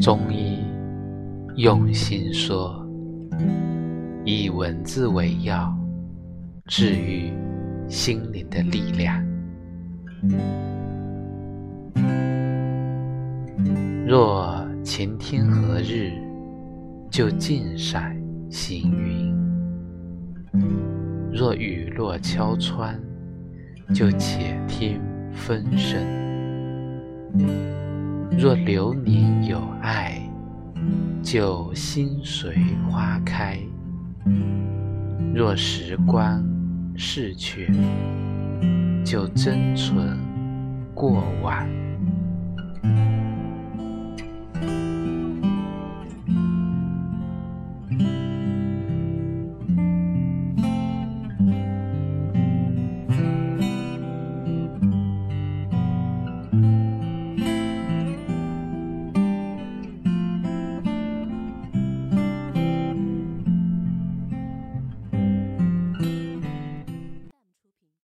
[0.00, 0.64] 中医
[1.56, 2.86] 用心说，
[4.24, 5.72] 以文字为药，
[6.66, 7.32] 治愈
[7.88, 9.24] 心灵的力量。
[14.06, 16.12] 若晴天何日，
[17.10, 18.16] 就尽晒
[18.50, 19.34] 行云；
[21.32, 22.94] 若雨落敲窗，
[23.94, 25.00] 就且听
[25.32, 26.00] 风声。
[28.38, 30.20] 若流年有爱，
[31.22, 32.56] 就心随
[32.90, 33.58] 花开；
[35.34, 36.42] 若时光
[36.96, 37.70] 逝去，
[39.04, 40.18] 就珍存
[40.94, 41.66] 过往。